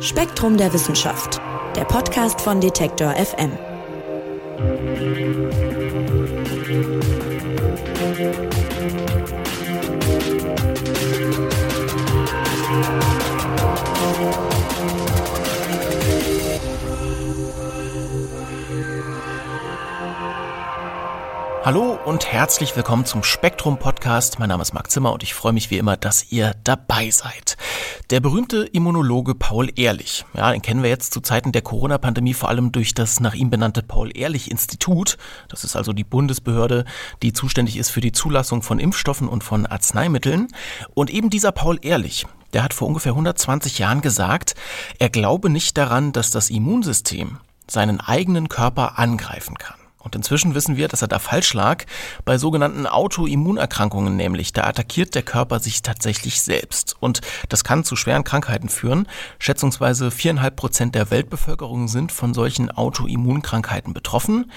[0.00, 1.40] Spektrum der Wissenschaft,
[1.74, 3.52] der Podcast von Detektor FM.
[21.62, 24.38] Hallo und herzlich willkommen zum Spektrum Podcast.
[24.38, 27.45] Mein Name ist Marc Zimmer und ich freue mich wie immer, dass ihr dabei seid.
[28.10, 32.48] Der berühmte Immunologe Paul Ehrlich, ja, den kennen wir jetzt zu Zeiten der Corona-Pandemie vor
[32.48, 35.16] allem durch das nach ihm benannte Paul-Ehrlich-Institut.
[35.48, 36.84] Das ist also die Bundesbehörde,
[37.24, 40.46] die zuständig ist für die Zulassung von Impfstoffen und von Arzneimitteln.
[40.94, 44.54] Und eben dieser Paul Ehrlich, der hat vor ungefähr 120 Jahren gesagt,
[45.00, 49.85] er glaube nicht daran, dass das Immunsystem seinen eigenen Körper angreifen kann.
[50.06, 51.84] Und inzwischen wissen wir, dass er da falsch lag.
[52.24, 56.94] Bei sogenannten Autoimmunerkrankungen nämlich, da attackiert der Körper sich tatsächlich selbst.
[57.00, 59.08] Und das kann zu schweren Krankheiten führen.
[59.40, 64.52] Schätzungsweise viereinhalb Prozent der Weltbevölkerung sind von solchen Autoimmunkrankheiten betroffen.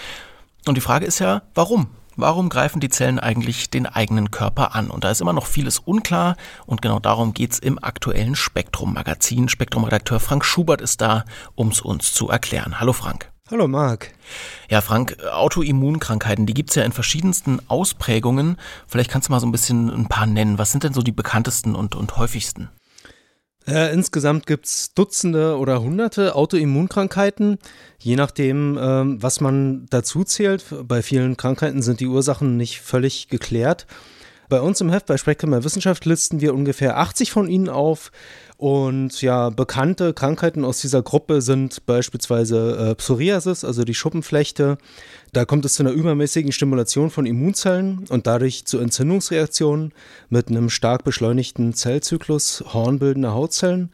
[0.68, 1.88] Und die Frage ist ja, warum?
[2.16, 4.92] Warum greifen die Zellen eigentlich den eigenen Körper an?
[4.92, 6.36] Und da ist immer noch vieles unklar
[6.68, 9.50] und genau darum geht's im aktuellen Spektrum-Magazin.
[9.50, 12.80] Spektrum-Redakteur Frank Schubert ist da, um es uns zu erklären.
[12.80, 13.32] Hallo Frank.
[13.52, 14.12] Hallo Marc.
[14.70, 18.58] Ja, Frank, Autoimmunkrankheiten, die gibt's ja in verschiedensten Ausprägungen.
[18.88, 20.60] Vielleicht kannst du mal so ein bisschen ein paar nennen.
[20.60, 22.70] Was sind denn so die bekanntesten und, und häufigsten?
[23.68, 27.58] Äh, insgesamt gibt's Dutzende oder Hunderte Autoimmunkrankheiten,
[27.98, 30.66] je nachdem, äh, was man dazu zählt.
[30.84, 33.88] Bei vielen Krankheiten sind die Ursachen nicht völlig geklärt.
[34.50, 38.12] Bei uns im Heft bei Spektrum der Wissenschaft listen wir ungefähr 80 von ihnen auf.
[38.58, 44.80] Und ja, bekannte Krankheiten aus dieser Gruppe sind beispielsweise äh, Psoriasis, also die Schuppenflechte.
[45.34, 49.94] Da kommt es zu einer übermäßigen Stimulation von Immunzellen und dadurch zu Entzündungsreaktionen
[50.30, 53.94] mit einem stark beschleunigten Zellzyklus hornbildender Hautzellen.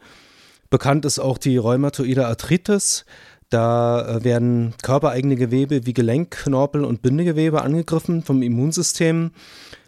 [0.70, 3.04] Bekannt ist auch die rheumatoide Arthritis.
[3.50, 9.32] Da äh, werden körpereigene Gewebe wie Gelenk, Knorpel und Bindegewebe angegriffen vom Immunsystem.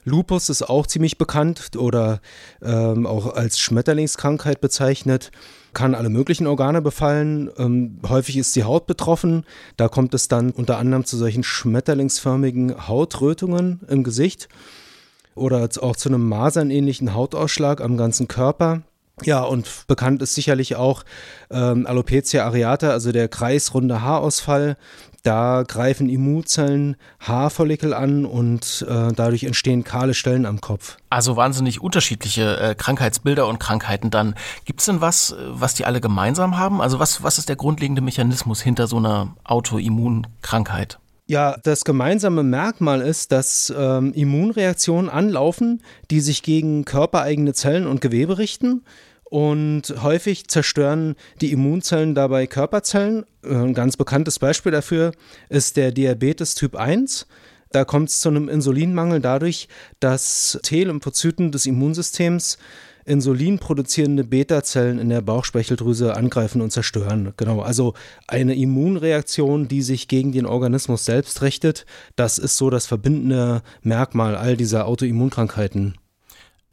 [0.08, 2.20] Lupus ist auch ziemlich bekannt oder
[2.62, 5.30] ähm, auch als Schmetterlingskrankheit bezeichnet.
[5.74, 7.50] Kann alle möglichen Organe befallen.
[7.58, 9.44] Ähm, häufig ist die Haut betroffen.
[9.76, 14.48] Da kommt es dann unter anderem zu solchen schmetterlingsförmigen Hautrötungen im Gesicht
[15.34, 18.82] oder auch zu einem masernähnlichen Hautausschlag am ganzen Körper.
[19.24, 21.04] Ja, und bekannt ist sicherlich auch
[21.50, 24.76] ähm, Alopecia areata, also der kreisrunde Haarausfall.
[25.22, 30.96] Da greifen Immunzellen Haarfollikel an und äh, dadurch entstehen kahle Stellen am Kopf.
[31.10, 34.34] Also wahnsinnig unterschiedliche äh, Krankheitsbilder und Krankheiten dann.
[34.64, 36.80] Gibt es denn was, was die alle gemeinsam haben?
[36.80, 40.98] Also was, was ist der grundlegende Mechanismus hinter so einer Autoimmunkrankheit?
[41.26, 48.00] Ja, das gemeinsame Merkmal ist, dass ähm, Immunreaktionen anlaufen, die sich gegen körpereigene Zellen und
[48.00, 48.82] Gewebe richten
[49.30, 53.24] und häufig zerstören die Immunzellen dabei Körperzellen.
[53.42, 55.12] Ein ganz bekanntes Beispiel dafür
[55.48, 57.26] ist der Diabetes Typ 1.
[57.70, 59.68] Da kommt es zu einem Insulinmangel dadurch,
[60.00, 62.58] dass T-Lymphozyten des Immunsystems
[63.04, 67.32] Insulin produzierende Beta-Zellen in der Bauchspeicheldrüse angreifen und zerstören.
[67.38, 67.94] Genau, also
[68.26, 71.86] eine Immunreaktion, die sich gegen den Organismus selbst richtet,
[72.16, 75.94] das ist so das verbindende Merkmal all dieser Autoimmunkrankheiten.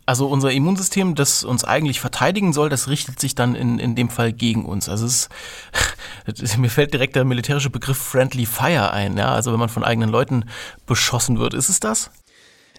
[0.05, 4.09] Also unser Immunsystem, das uns eigentlich verteidigen soll, das richtet sich dann in, in dem
[4.09, 4.87] Fall gegen uns.
[4.87, 5.29] Also es
[6.41, 9.83] ist, mir fällt direkt der militärische Begriff Friendly Fire ein, ja, also wenn man von
[9.83, 10.45] eigenen Leuten
[10.85, 11.55] beschossen wird.
[11.55, 12.11] Ist es das?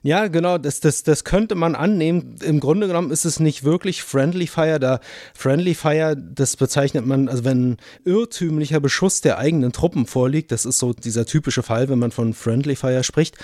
[0.02, 2.36] Ja, genau, das, das, das könnte man annehmen.
[2.40, 4.78] Im Grunde genommen ist es nicht wirklich Friendly Fire.
[4.78, 5.00] Da
[5.34, 10.78] Friendly Fire, das bezeichnet man, also wenn irrtümlicher Beschuss der eigenen Truppen vorliegt, das ist
[10.78, 13.36] so dieser typische Fall, wenn man von Friendly Fire spricht.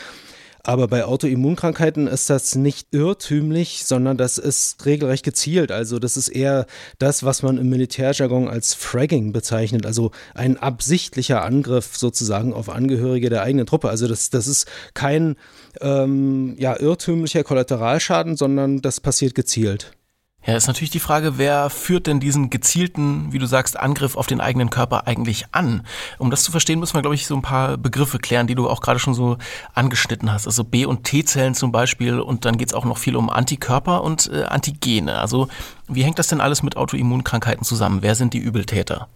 [0.65, 5.73] Aber bei Autoimmunkrankheiten ist das nicht irrtümlich, sondern das ist regelrecht gezielt.
[5.73, 6.67] Also das ist eher
[6.99, 9.87] das, was man im Militärjargon als Fragging bezeichnet.
[9.87, 13.89] Also ein absichtlicher Angriff sozusagen auf Angehörige der eigenen Truppe.
[13.89, 15.34] Also das, das ist kein
[15.81, 19.97] ähm, ja, irrtümlicher Kollateralschaden, sondern das passiert gezielt.
[20.44, 24.27] Ja, ist natürlich die Frage, wer führt denn diesen gezielten, wie du sagst, Angriff auf
[24.27, 25.86] den eigenen Körper eigentlich an?
[26.18, 28.68] Um das zu verstehen, müssen wir, glaube ich, so ein paar Begriffe klären, die du
[28.68, 29.39] auch gerade schon so
[29.72, 30.47] angeschnitten hast.
[30.47, 34.30] Also B- und T-Zellen zum Beispiel und dann geht's auch noch viel um Antikörper und
[34.33, 35.18] äh, Antigene.
[35.21, 35.47] Also
[35.86, 38.03] wie hängt das denn alles mit Autoimmunkrankheiten zusammen?
[38.03, 39.09] Wer sind die Übeltäter?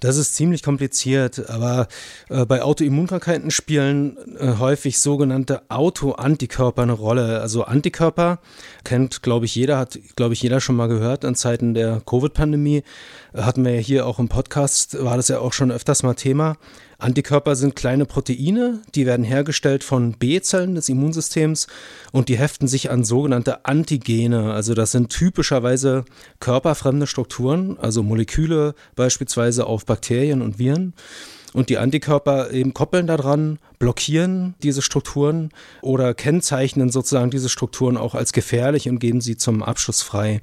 [0.00, 1.86] Das ist ziemlich kompliziert, aber
[2.30, 7.40] äh, bei Autoimmunkrankheiten spielen äh, häufig sogenannte Autoantikörper eine Rolle.
[7.40, 8.38] Also Antikörper
[8.82, 12.82] kennt, glaube ich, jeder, hat, glaube ich, jeder schon mal gehört in Zeiten der Covid-Pandemie.
[13.34, 16.56] Hatten wir ja hier auch im Podcast, war das ja auch schon öfters mal Thema.
[17.00, 21.66] Antikörper sind kleine Proteine, die werden hergestellt von B-Zellen des Immunsystems
[22.12, 24.52] und die heften sich an sogenannte Antigene.
[24.52, 26.04] Also das sind typischerweise
[26.40, 30.92] körperfremde Strukturen, also Moleküle beispielsweise auf Bakterien und Viren.
[31.52, 35.50] Und die Antikörper eben koppeln daran, blockieren diese Strukturen
[35.82, 40.42] oder kennzeichnen sozusagen diese Strukturen auch als gefährlich und geben sie zum Abschluss frei.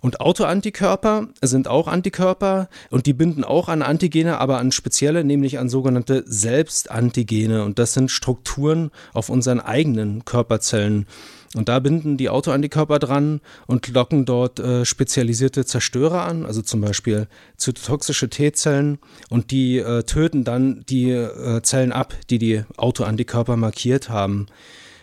[0.00, 5.58] Und Autoantikörper sind auch Antikörper und die binden auch an Antigene, aber an spezielle, nämlich
[5.58, 7.64] an sogenannte Selbstantigene.
[7.64, 11.06] Und das sind Strukturen auf unseren eigenen Körperzellen.
[11.54, 16.82] Und da binden die Autoantikörper dran und locken dort äh, spezialisierte Zerstörer an, also zum
[16.82, 18.98] Beispiel zytotoxische T-Zellen.
[19.30, 24.46] Und die äh, töten dann die äh, Zellen ab, die die Autoantikörper markiert haben.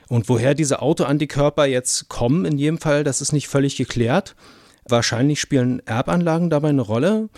[0.10, 4.36] Und woher diese Autoantikörper jetzt kommen, in jedem Fall, das ist nicht völlig geklärt.
[4.88, 7.30] Wahrscheinlich spielen Erbanlagen dabei eine Rolle.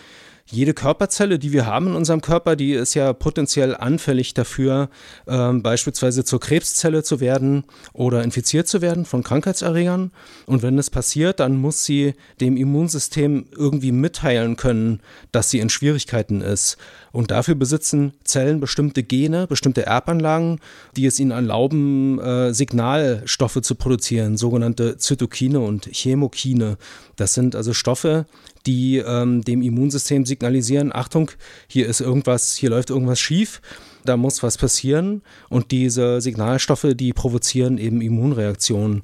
[0.51, 4.89] Jede Körperzelle, die wir haben in unserem Körper, die ist ja potenziell anfällig dafür,
[5.27, 7.63] ähm, beispielsweise zur Krebszelle zu werden
[7.93, 10.11] oder infiziert zu werden von Krankheitserregern.
[10.45, 14.99] Und wenn das passiert, dann muss sie dem Immunsystem irgendwie mitteilen können,
[15.31, 16.77] dass sie in Schwierigkeiten ist.
[17.11, 20.59] Und dafür besitzen Zellen bestimmte Gene, bestimmte Erbanlagen,
[20.95, 26.77] die es ihnen erlauben, äh, Signalstoffe zu produzieren, sogenannte Zytokine und Chemokine.
[27.15, 28.27] Das sind also Stoffe,
[28.65, 31.31] die ähm, dem Immunsystem signalisieren, Achtung,
[31.67, 33.61] hier ist irgendwas, hier läuft irgendwas schief,
[34.05, 35.21] da muss was passieren.
[35.49, 39.03] Und diese Signalstoffe, die provozieren eben Immunreaktionen.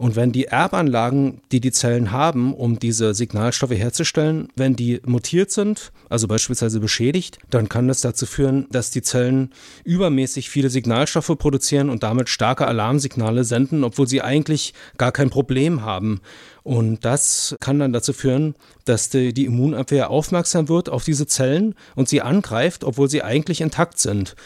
[0.00, 5.50] Und wenn die Erbanlagen, die die Zellen haben, um diese Signalstoffe herzustellen, wenn die mutiert
[5.50, 9.50] sind, also beispielsweise beschädigt, dann kann das dazu führen, dass die Zellen
[9.84, 15.82] übermäßig viele Signalstoffe produzieren und damit starke Alarmsignale senden, obwohl sie eigentlich gar kein Problem
[15.82, 16.22] haben.
[16.62, 18.54] Und das kann dann dazu führen,
[18.84, 23.60] dass die, die Immunabwehr aufmerksam wird auf diese Zellen und sie angreift, obwohl sie eigentlich
[23.60, 24.36] intakt sind.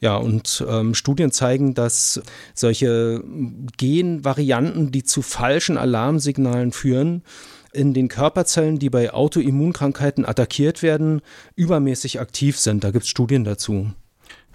[0.00, 2.20] Ja, und ähm, Studien zeigen, dass
[2.54, 3.22] solche
[3.78, 7.22] Genvarianten, die zu falschen Alarmsignalen führen,
[7.72, 11.22] in den Körperzellen, die bei Autoimmunkrankheiten attackiert werden,
[11.56, 12.84] übermäßig aktiv sind.
[12.84, 13.90] Da gibt es Studien dazu.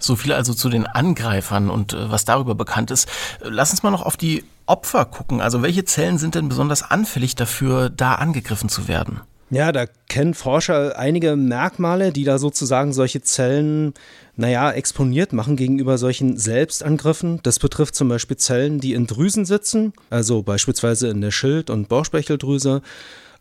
[0.00, 3.08] So viel also zu den Angreifern und äh, was darüber bekannt ist.
[3.40, 5.40] Lass uns mal noch auf die Opfer gucken.
[5.40, 9.20] Also welche Zellen sind denn besonders anfällig dafür, da angegriffen zu werden?
[9.52, 13.94] Ja, da kennen Forscher einige Merkmale, die da sozusagen solche Zellen,
[14.36, 17.40] naja, exponiert machen gegenüber solchen Selbstangriffen.
[17.42, 21.88] Das betrifft zum Beispiel Zellen, die in Drüsen sitzen, also beispielsweise in der Schild- und
[21.88, 22.80] Bauchspeicheldrüse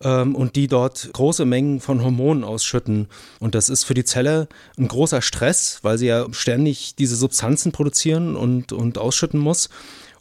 [0.04, 3.07] ähm, und die dort große Mengen von Hormonen ausschütten.
[3.40, 4.48] Und das ist für die Zelle
[4.78, 9.69] ein großer Stress, weil sie ja ständig diese Substanzen produzieren und, und ausschütten muss.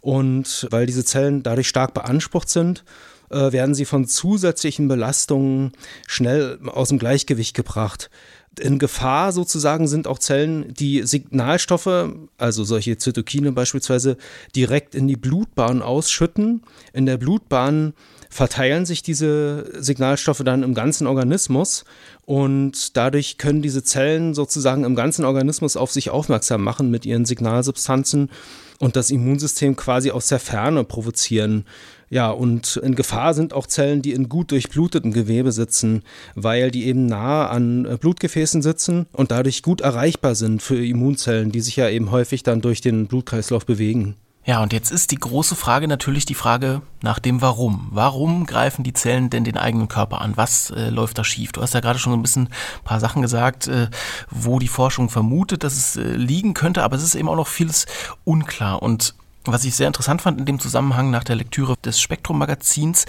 [0.00, 2.84] Und weil diese Zellen dadurch stark beansprucht sind,
[3.30, 5.72] äh, werden sie von zusätzlichen Belastungen
[6.06, 8.10] schnell aus dem Gleichgewicht gebracht.
[8.58, 14.16] In Gefahr sozusagen sind auch Zellen, die Signalstoffe, also solche Zytokine beispielsweise,
[14.56, 16.62] direkt in die Blutbahn ausschütten.
[16.92, 17.94] In der Blutbahn
[18.30, 21.84] verteilen sich diese Signalstoffe dann im ganzen Organismus
[22.26, 27.24] und dadurch können diese Zellen sozusagen im ganzen Organismus auf sich aufmerksam machen mit ihren
[27.24, 28.30] Signalsubstanzen
[28.78, 31.64] und das Immunsystem quasi aus der Ferne provozieren.
[32.10, 36.02] Ja, und in Gefahr sind auch Zellen, die in gut durchbluteten Gewebe sitzen,
[36.34, 41.52] weil die eben nah an äh, Blutgefäßen sitzen und dadurch gut erreichbar sind für Immunzellen,
[41.52, 44.16] die sich ja eben häufig dann durch den Blutkreislauf bewegen.
[44.48, 47.88] Ja, und jetzt ist die große Frage natürlich die Frage nach dem Warum.
[47.90, 50.38] Warum greifen die Zellen denn den eigenen Körper an?
[50.38, 51.52] Was äh, läuft da schief?
[51.52, 53.88] Du hast ja gerade schon ein bisschen ein paar Sachen gesagt, äh,
[54.30, 57.46] wo die Forschung vermutet, dass es äh, liegen könnte, aber es ist eben auch noch
[57.46, 57.84] vieles
[58.24, 58.82] unklar.
[58.82, 59.14] Und
[59.52, 63.06] was ich sehr interessant fand in dem Zusammenhang nach der Lektüre des Spektrum-Magazins,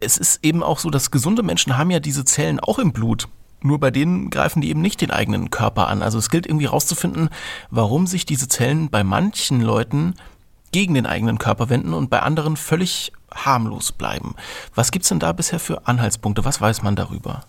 [0.00, 3.28] es ist eben auch so, dass gesunde Menschen haben ja diese Zellen auch im Blut.
[3.62, 6.02] Nur bei denen greifen die eben nicht den eigenen Körper an.
[6.02, 7.28] Also es gilt irgendwie herauszufinden,
[7.70, 10.14] warum sich diese Zellen bei manchen Leuten
[10.72, 14.34] gegen den eigenen Körper wenden und bei anderen völlig harmlos bleiben.
[14.74, 16.44] Was gibt's denn da bisher für Anhaltspunkte?
[16.44, 17.44] Was weiß man darüber?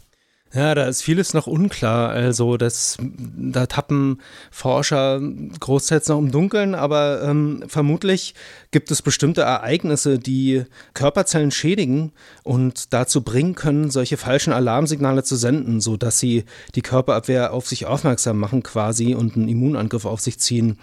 [0.54, 2.10] Ja, da ist vieles noch unklar.
[2.10, 5.22] Also das, da tappen Forscher
[5.60, 8.36] großteils noch im Dunkeln, aber ähm, vermutlich
[8.72, 12.12] gibt es bestimmte Ereignisse, die Körperzellen schädigen
[12.44, 16.44] und dazu bringen können, solche falschen Alarmsignale zu senden, sodass sie
[16.76, 20.78] die Körperabwehr auf sich aufmerksam machen quasi und einen Immunangriff auf sich ziehen.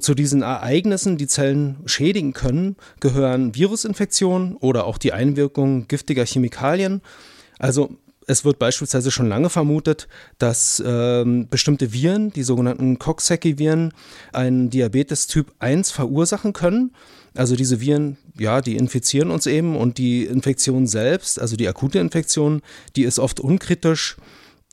[0.00, 7.02] Zu diesen Ereignissen, die Zellen schädigen können, gehören Virusinfektionen oder auch die Einwirkung giftiger Chemikalien.
[7.58, 7.98] Also
[8.32, 10.08] es wird beispielsweise schon lange vermutet,
[10.38, 13.92] dass ähm, bestimmte Viren, die sogenannten Coxsackie-Viren,
[14.32, 16.92] einen Diabetes Typ 1 verursachen können.
[17.34, 21.98] Also diese Viren, ja, die infizieren uns eben und die Infektion selbst, also die akute
[21.98, 22.62] Infektion,
[22.96, 24.16] die ist oft unkritisch.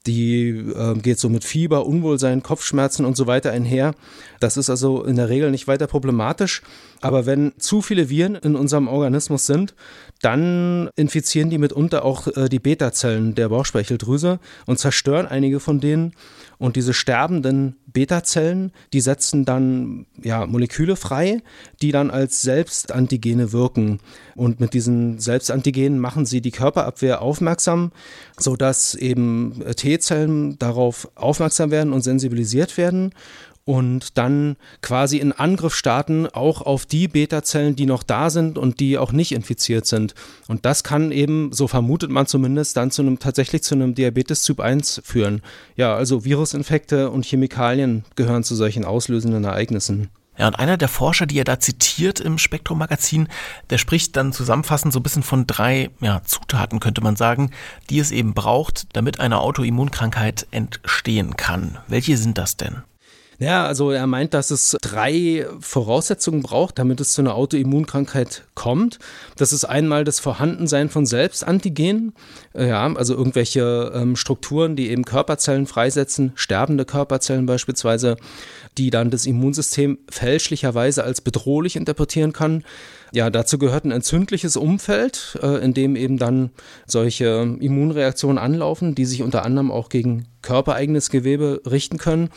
[0.07, 3.95] Die äh, geht so mit Fieber, Unwohlsein, Kopfschmerzen und so weiter einher.
[4.39, 6.61] Das ist also in der Regel nicht weiter problematisch.
[7.01, 9.73] Aber wenn zu viele Viren in unserem Organismus sind,
[10.21, 16.13] dann infizieren die mitunter auch äh, die Beta-Zellen der Bauchspeicheldrüse und zerstören einige von denen.
[16.59, 21.41] Und diese sterbenden Beta-Zellen, die setzen dann ja, Moleküle frei,
[21.81, 23.99] die dann als Selbstantigene wirken.
[24.35, 27.91] Und mit diesen Selbstantigenen machen sie die Körperabwehr aufmerksam,
[28.37, 33.13] sodass eben T-Zellen darauf aufmerksam werden und sensibilisiert werden
[33.69, 38.79] und dann quasi in Angriff starten, auch auf die Beta-Zellen, die noch da sind und
[38.79, 40.15] die auch nicht infiziert sind.
[40.47, 44.41] Und das kann eben, so vermutet man zumindest, dann zu einem tatsächlich zu einem Diabetes
[44.41, 45.43] Typ 1 führen.
[45.75, 50.09] Ja, also Virusinfekte und Chemikalien gehören zu solchen auslösenden Ereignissen.
[50.35, 53.27] Ja, und einer der Forscher, die er da zitiert im Spektrum-Magazin,
[53.69, 57.51] der spricht dann zusammenfassend so ein bisschen von drei ja, Zutaten, könnte man sagen,
[57.91, 61.77] die es eben braucht, damit eine Autoimmunkrankheit entstehen kann.
[61.87, 62.81] Welche sind das denn?
[63.39, 68.99] Ja, also er meint, dass es drei Voraussetzungen braucht, damit es zu einer Autoimmunkrankheit kommt.
[69.37, 72.11] Das ist einmal das Vorhandensein von Selbstantigenen,
[72.53, 78.17] ja, also irgendwelche ähm, Strukturen, die eben Körperzellen freisetzen, sterbende Körperzellen beispielsweise,
[78.77, 82.65] die dann das Immunsystem fälschlicherweise als bedrohlich interpretieren kann.
[83.11, 86.51] Ja, dazu gehört ein entzündliches Umfeld, äh, in dem eben dann
[86.85, 92.29] solche Immunreaktionen anlaufen, die sich unter anderem auch gegen körpereigenes Gewebe richten können.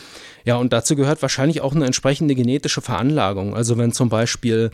[0.45, 3.55] Ja, und dazu gehört wahrscheinlich auch eine entsprechende genetische Veranlagung.
[3.55, 4.71] Also wenn zum Beispiel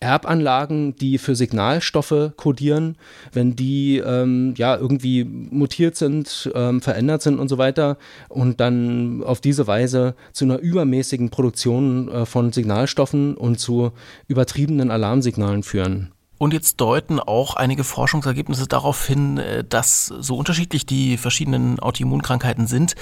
[0.00, 2.96] Erbanlagen, die für Signalstoffe kodieren,
[3.32, 9.24] wenn die ähm, ja irgendwie mutiert sind, ähm, verändert sind und so weiter und dann
[9.24, 13.90] auf diese Weise zu einer übermäßigen Produktion äh, von Signalstoffen und zu
[14.28, 16.12] übertriebenen Alarmsignalen führen.
[16.38, 22.68] Und jetzt deuten auch einige Forschungsergebnisse darauf hin, äh, dass so unterschiedlich die verschiedenen Autoimmunkrankheiten
[22.68, 22.94] sind,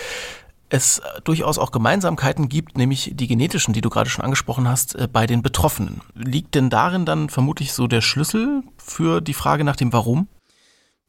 [0.69, 5.09] es durchaus auch Gemeinsamkeiten gibt, nämlich die genetischen, die du gerade schon angesprochen hast, äh,
[5.11, 6.01] bei den Betroffenen.
[6.15, 10.29] Liegt denn darin dann vermutlich so der Schlüssel für die Frage nach dem Warum?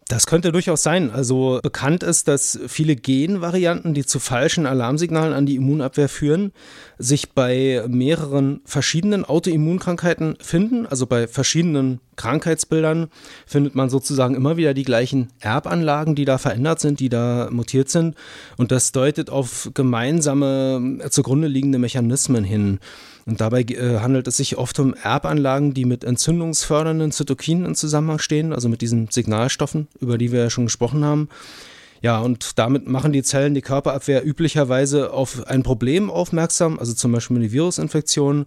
[0.10, 1.12] Das könnte durchaus sein.
[1.12, 6.54] Also bekannt ist, dass viele Genvarianten, die zu falschen Alarmsignalen an die Immunabwehr führen,
[6.98, 10.86] sich bei mehreren verschiedenen Autoimmunkrankheiten finden.
[10.86, 13.08] Also bei verschiedenen Krankheitsbildern
[13.46, 17.90] findet man sozusagen immer wieder die gleichen Erbanlagen, die da verändert sind, die da mutiert
[17.90, 18.16] sind.
[18.56, 22.80] Und das deutet auf gemeinsame zugrunde liegende Mechanismen hin.
[23.28, 28.20] Und dabei äh, handelt es sich oft um Erbanlagen, die mit entzündungsfördernden Zytokinen in Zusammenhang
[28.20, 31.28] stehen, also mit diesen Signalstoffen, über die wir ja schon gesprochen haben.
[32.02, 37.12] Ja, und damit machen die Zellen die Körperabwehr üblicherweise auf ein Problem aufmerksam, also zum
[37.12, 38.46] Beispiel eine Virusinfektion.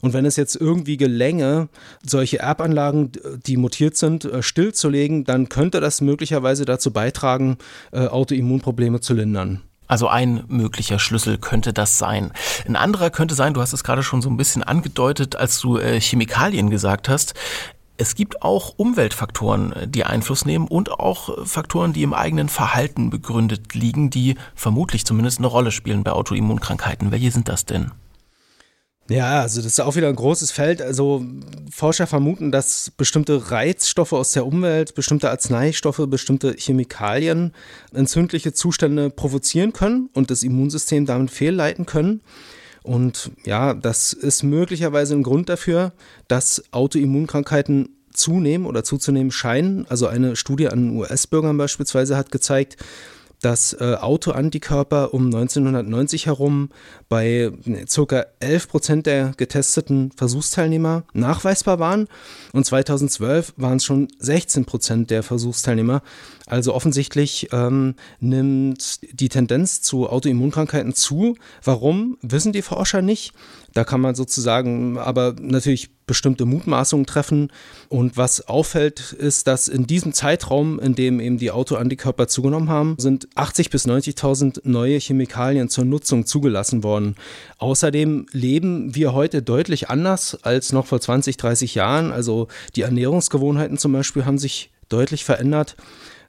[0.00, 1.68] Und wenn es jetzt irgendwie gelänge,
[2.06, 3.12] solche Erbanlagen,
[3.46, 7.56] die mutiert sind, äh, stillzulegen, dann könnte das möglicherweise dazu beitragen,
[7.90, 9.62] äh, Autoimmunprobleme zu lindern.
[9.90, 12.30] Also ein möglicher Schlüssel könnte das sein.
[12.64, 15.78] Ein anderer könnte sein, du hast es gerade schon so ein bisschen angedeutet, als du
[15.78, 17.34] äh, Chemikalien gesagt hast.
[17.96, 23.10] Es gibt auch Umweltfaktoren, äh, die Einfluss nehmen und auch Faktoren, die im eigenen Verhalten
[23.10, 27.10] begründet liegen, die vermutlich zumindest eine Rolle spielen bei Autoimmunkrankheiten.
[27.10, 27.90] Welche sind das denn?
[29.10, 30.80] Ja, also das ist auch wieder ein großes Feld.
[30.80, 31.24] Also
[31.72, 37.52] Forscher vermuten, dass bestimmte Reizstoffe aus der Umwelt, bestimmte Arzneistoffe, bestimmte Chemikalien
[37.92, 42.20] entzündliche Zustände provozieren können und das Immunsystem damit fehlleiten können.
[42.84, 45.92] Und ja, das ist möglicherweise ein Grund dafür,
[46.28, 49.86] dass Autoimmunkrankheiten zunehmen oder zuzunehmen scheinen.
[49.88, 52.76] Also eine Studie an US-Bürgern beispielsweise hat gezeigt,
[53.40, 56.70] dass äh, Autoantikörper um 1990 herum
[57.08, 58.26] bei ne, ca.
[58.40, 62.08] 11 Prozent der getesteten Versuchsteilnehmer nachweisbar waren
[62.52, 66.02] und 2012 waren es schon 16 Prozent der Versuchsteilnehmer.
[66.46, 71.36] Also offensichtlich ähm, nimmt die Tendenz zu Autoimmunkrankheiten zu.
[71.62, 73.32] Warum, wissen die Forscher nicht.
[73.72, 77.52] Da kann man sozusagen aber natürlich bestimmte Mutmaßungen treffen.
[77.88, 82.96] Und was auffällt, ist, dass in diesem Zeitraum, in dem eben die Autoantikörper zugenommen haben,
[82.98, 87.14] sind 80.000 bis 90.000 neue Chemikalien zur Nutzung zugelassen worden.
[87.58, 92.10] Außerdem leben wir heute deutlich anders als noch vor 20, 30 Jahren.
[92.10, 95.76] Also die Ernährungsgewohnheiten zum Beispiel haben sich deutlich verändert.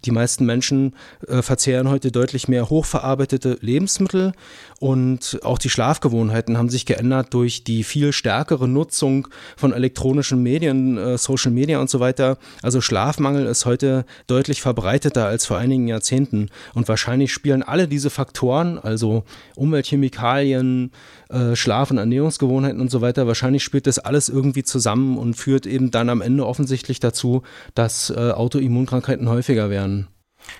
[0.05, 0.95] Die meisten Menschen
[1.27, 4.33] äh, verzehren heute deutlich mehr hochverarbeitete Lebensmittel
[4.79, 10.97] und auch die Schlafgewohnheiten haben sich geändert durch die viel stärkere Nutzung von elektronischen Medien,
[10.97, 12.37] äh, Social Media und so weiter.
[12.63, 18.09] Also Schlafmangel ist heute deutlich verbreiteter als vor einigen Jahrzehnten und wahrscheinlich spielen alle diese
[18.09, 19.23] Faktoren, also
[19.55, 20.91] Umweltchemikalien,
[21.31, 25.65] äh, Schlaf- und Ernährungsgewohnheiten und so weiter, wahrscheinlich spielt das alles irgendwie zusammen und führt
[25.65, 27.43] eben dann am Ende offensichtlich dazu,
[27.75, 30.07] dass äh, Autoimmunkrankheiten häufiger werden.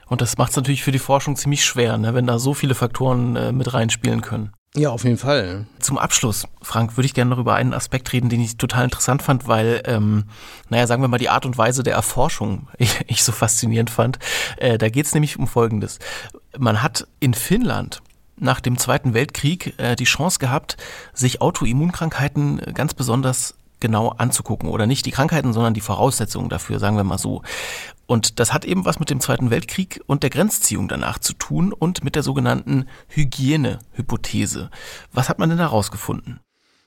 [0.08, 2.75] Und das macht es natürlich für die Forschung ziemlich schwer, ne, wenn da so viele
[2.75, 4.51] Faktoren äh, mit reinspielen können.
[4.75, 5.66] Ja, auf jeden Fall.
[5.80, 9.22] Zum Abschluss, Frank, würde ich gerne noch über einen Aspekt reden, den ich total interessant
[9.22, 10.25] fand, weil, ähm,
[10.70, 14.20] naja, sagen wir mal, die Art und Weise der Erforschung ich, ich so faszinierend fand.
[14.58, 16.00] Äh, da geht es nämlich um Folgendes.
[16.58, 18.01] Man hat in Finnland
[18.42, 20.78] nach dem Zweiten Weltkrieg äh, die Chance gehabt,
[21.14, 26.98] sich Autoimmunkrankheiten ganz besonders genau anzugucken oder nicht die Krankheiten, sondern die Voraussetzungen dafür, sagen
[26.98, 27.42] wir mal so.
[28.06, 31.74] Und das hat eben was mit dem Zweiten Weltkrieg und der Grenzziehung danach zu tun
[31.74, 34.70] und mit der sogenannten Hygienehypothese.
[35.12, 36.40] Was hat man denn da rausgefunden?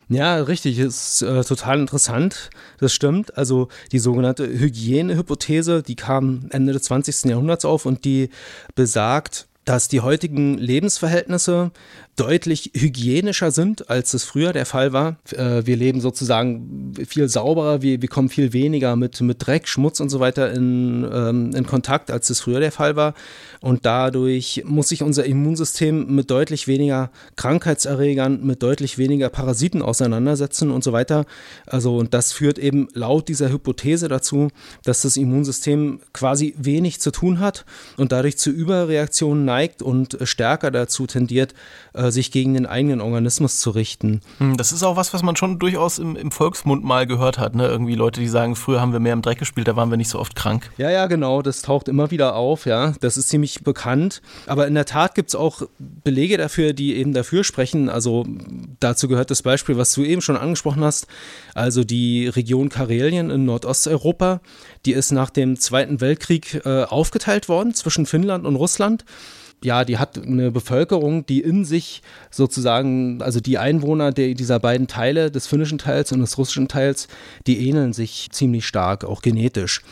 [0.08, 2.50] Ja, richtig, ist äh, total interessant.
[2.78, 3.38] Das stimmt.
[3.38, 7.24] Also die sogenannte Hygienehypothese, die kam Ende des 20.
[7.24, 8.28] Jahrhunderts auf und die
[8.74, 11.70] besagt, dass die heutigen Lebensverhältnisse
[12.16, 15.16] deutlich hygienischer sind, als es früher der Fall war.
[15.32, 20.00] Äh, wir leben sozusagen viel sauberer, wir, wir kommen viel weniger mit, mit Dreck, Schmutz
[20.00, 23.14] und so weiter in, ähm, in Kontakt, als es früher der Fall war.
[23.60, 30.70] Und dadurch muss sich unser Immunsystem mit deutlich weniger Krankheitserregern, mit deutlich weniger Parasiten auseinandersetzen
[30.70, 31.24] und so weiter.
[31.66, 34.48] Also, und das führt eben laut dieser Hypothese dazu,
[34.84, 37.64] dass das Immunsystem quasi wenig zu tun hat
[37.96, 41.54] und dadurch zu Überreaktionen neigt und stärker dazu tendiert,
[41.94, 44.20] äh, sich gegen den eigenen Organismus zu richten.
[44.38, 47.54] Hm, das ist auch was, was man schon durchaus im, im Volksmund mal gehört hat.
[47.54, 47.66] Ne?
[47.66, 50.08] Irgendwie Leute, die sagen, früher haben wir mehr im Dreck gespielt, da waren wir nicht
[50.08, 50.70] so oft krank.
[50.76, 51.42] Ja, ja, genau.
[51.42, 52.66] Das taucht immer wieder auf.
[52.66, 54.22] Ja, das ist ziemlich bekannt.
[54.46, 57.88] Aber in der Tat gibt es auch Belege dafür, die eben dafür sprechen.
[57.88, 58.24] Also
[58.80, 61.06] dazu gehört das Beispiel, was du eben schon angesprochen hast.
[61.54, 64.40] Also die Region Karelien in Nordosteuropa,
[64.86, 69.04] die ist nach dem Zweiten Weltkrieg äh, aufgeteilt worden zwischen Finnland und Russland
[69.64, 74.86] ja, die hat eine Bevölkerung, die in sich sozusagen, also die Einwohner der, dieser beiden
[74.86, 77.08] Teile, des finnischen Teils und des russischen Teils,
[77.46, 79.82] die ähneln sich ziemlich stark, auch genetisch.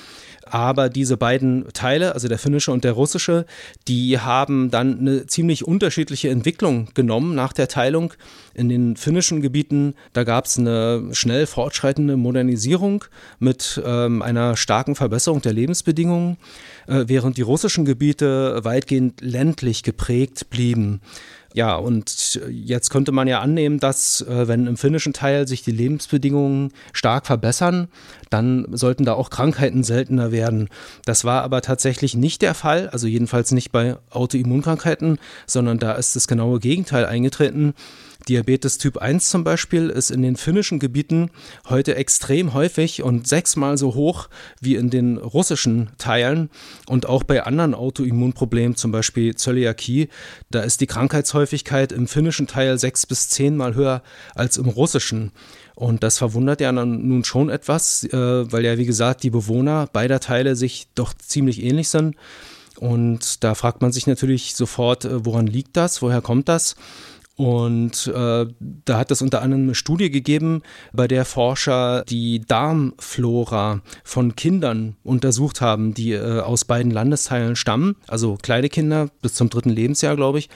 [0.47, 3.47] Aber diese beiden Teile, also der finnische und der russische,
[3.89, 8.15] die haben dann eine ziemlich unterschiedliche Entwicklung genommen nach der Teilung.
[8.55, 13.05] In den finnischen Gebieten, da gab es eine schnell fortschreitende Modernisierung
[13.39, 16.37] mit ähm, einer starken Verbesserung der Lebensbedingungen,
[16.87, 21.01] äh, während die russischen Gebiete weitgehend ländlich geprägt blieben.
[21.55, 25.71] Ja, und jetzt könnte man ja annehmen, dass äh, wenn im finnischen Teil sich die
[25.71, 27.89] Lebensbedingungen stark verbessern,
[28.31, 30.69] dann sollten da auch Krankheiten seltener werden.
[31.05, 36.17] Das war aber tatsächlich nicht der Fall, also jedenfalls nicht bei Autoimmunkrankheiten, sondern da ist
[36.17, 37.75] das genaue Gegenteil eingetreten.
[38.29, 41.31] Diabetes Typ 1 zum Beispiel ist in den finnischen Gebieten
[41.69, 44.29] heute extrem häufig und sechsmal so hoch
[44.61, 46.51] wie in den russischen Teilen.
[46.87, 50.09] Und auch bei anderen Autoimmunproblemen, zum Beispiel Zöliakie,
[50.51, 54.03] da ist die Krankheitshäufigkeit im finnischen Teil sechs bis zehnmal höher
[54.35, 55.33] als im russischen.
[55.75, 60.21] Und das verwundert ja nun schon etwas, äh, weil ja, wie gesagt, die Bewohner beider
[60.21, 62.15] Teile sich doch ziemlich ähnlich sind.
[62.79, 66.77] Und da fragt man sich natürlich sofort, äh, woran liegt das, woher kommt das?
[67.37, 68.47] Und äh,
[68.85, 74.97] da hat es unter anderem eine Studie gegeben, bei der Forscher die Darmflora von Kindern
[75.03, 80.15] untersucht haben, die äh, aus beiden Landesteilen stammen, also kleine Kinder bis zum dritten Lebensjahr,
[80.15, 80.51] glaube ich.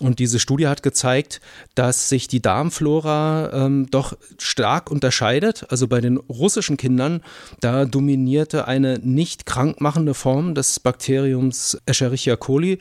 [0.00, 1.40] Und diese Studie hat gezeigt,
[1.74, 5.66] dass sich die Darmflora ähm, doch stark unterscheidet.
[5.68, 7.20] Also bei den russischen Kindern,
[7.60, 12.78] da dominierte eine nicht krankmachende Form des Bakteriums Escherichia coli,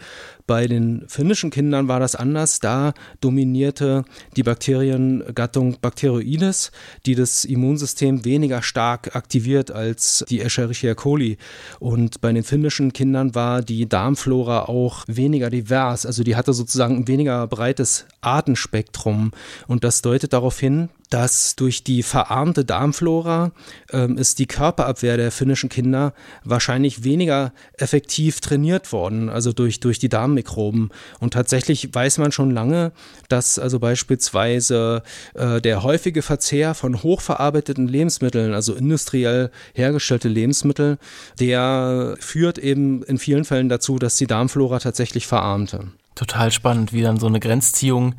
[0.49, 2.59] bei den finnischen Kindern war das anders.
[2.59, 4.03] Da dominierte
[4.35, 6.71] die Bakteriengattung Bacteroides,
[7.05, 11.37] die das Immunsystem weniger stark aktiviert als die Escherichia coli.
[11.79, 16.07] Und bei den finnischen Kindern war die Darmflora auch weniger divers.
[16.07, 19.31] Also die hatte sozusagen weniger breites Artenspektrum.
[19.67, 23.51] Und das deutet darauf hin, dass durch die verarmte Darmflora
[23.91, 29.97] ähm, ist die Körperabwehr der finnischen Kinder wahrscheinlich weniger effektiv trainiert worden, also durch, durch
[29.99, 30.89] die Darmmikroben.
[31.19, 32.91] Und tatsächlich weiß man schon lange,
[33.27, 35.01] dass also beispielsweise
[35.33, 40.99] äh, der häufige Verzehr von hochverarbeiteten Lebensmitteln, also industriell hergestellte Lebensmittel,
[41.39, 45.87] der führt eben in vielen Fällen dazu, dass die Darmflora tatsächlich verarmte.
[46.19, 48.15] Total spannend, wie dann so eine Grenzziehung,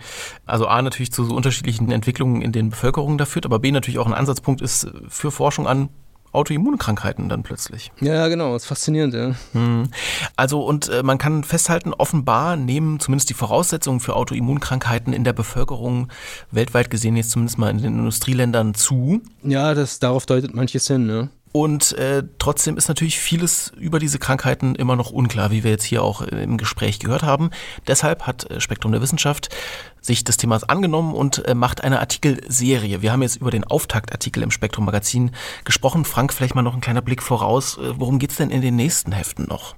[0.47, 3.99] also A natürlich zu so unterschiedlichen Entwicklungen in den Bevölkerungen da führt, aber B natürlich
[3.99, 5.91] auch ein Ansatzpunkt ist für Forschung an
[6.33, 7.93] Autoimmunkrankheiten dann plötzlich.
[8.01, 9.35] Ja, genau, ist faszinierend, ja.
[9.53, 9.91] Hm.
[10.35, 15.35] Also und äh, man kann festhalten, offenbar nehmen zumindest die Voraussetzungen für Autoimmunkrankheiten in der
[15.35, 16.09] Bevölkerung
[16.51, 19.21] weltweit gesehen jetzt zumindest mal in den Industrieländern zu.
[19.43, 21.29] Ja, das darauf deutet manches hin, ne?
[21.53, 25.85] Und äh, trotzdem ist natürlich vieles über diese Krankheiten immer noch unklar, wie wir jetzt
[25.85, 27.51] hier auch im Gespräch gehört haben.
[27.89, 29.49] Deshalb hat äh, Spektrum der Wissenschaft
[30.01, 33.03] sich des Themas angenommen und äh, macht eine Artikelserie.
[33.03, 35.33] Wir haben jetzt über den Auftaktartikel im Spektrum Magazin
[35.65, 36.05] gesprochen.
[36.05, 37.79] Frank, vielleicht mal noch ein kleiner Blick voraus.
[37.79, 39.75] Äh, worum geht's denn in den nächsten Heften noch?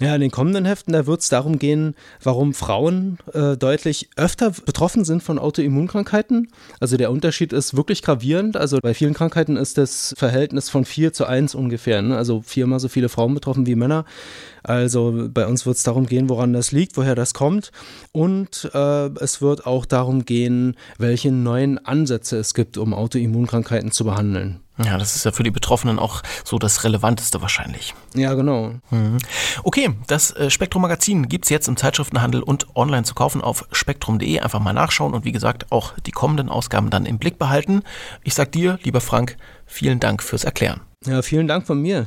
[0.00, 4.52] Ja, in den kommenden Heften, da wird es darum gehen, warum Frauen äh, deutlich öfter
[4.64, 6.52] betroffen sind von Autoimmunkrankheiten.
[6.78, 8.56] Also der Unterschied ist wirklich gravierend.
[8.56, 12.00] Also bei vielen Krankheiten ist das Verhältnis von 4 zu 1 ungefähr.
[12.00, 12.16] Ne?
[12.16, 14.04] Also viermal so viele Frauen betroffen wie Männer.
[14.62, 17.72] Also bei uns wird es darum gehen, woran das liegt, woher das kommt.
[18.12, 24.04] Und äh, es wird auch darum gehen, welche neuen Ansätze es gibt, um Autoimmunkrankheiten zu
[24.04, 24.60] behandeln.
[24.84, 27.94] Ja, das ist ja für die Betroffenen auch so das Relevanteste wahrscheinlich.
[28.14, 28.74] Ja, genau.
[28.90, 29.18] Mhm.
[29.64, 33.66] Okay, das äh, Spektrum Magazin gibt es jetzt im Zeitschriftenhandel und online zu kaufen auf
[33.72, 34.40] spektrum.de.
[34.40, 37.82] Einfach mal nachschauen und wie gesagt auch die kommenden Ausgaben dann im Blick behalten.
[38.22, 39.36] Ich sag dir, lieber Frank,
[39.66, 40.80] vielen Dank fürs Erklären.
[41.06, 42.06] Ja, vielen Dank von mir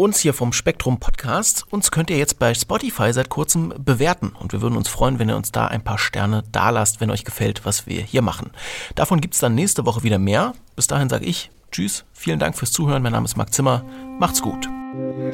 [0.00, 1.66] uns hier vom Spektrum Podcast.
[1.68, 5.28] Uns könnt ihr jetzt bei Spotify seit kurzem bewerten und wir würden uns freuen, wenn
[5.28, 8.50] ihr uns da ein paar Sterne dalasst, wenn euch gefällt, was wir hier machen.
[8.94, 10.54] Davon gibt es dann nächste Woche wieder mehr.
[10.74, 13.02] Bis dahin sage ich Tschüss, vielen Dank fürs Zuhören.
[13.02, 13.84] Mein Name ist Marc Zimmer.
[14.18, 14.68] Macht's gut.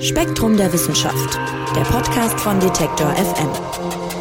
[0.01, 1.39] Spektrum der Wissenschaft,
[1.75, 4.16] der Podcast von Detektor FM.